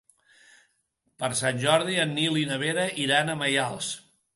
[1.23, 3.97] Per Sant Jordi en Nil i na Vera iran a Maials.